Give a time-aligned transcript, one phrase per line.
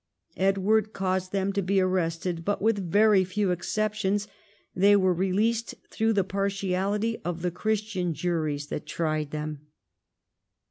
[0.37, 4.27] Edward caused them to be arrested, but, with a very few exceptions,
[4.75, 9.67] they were released through the partiality of the Christian juries that tried them.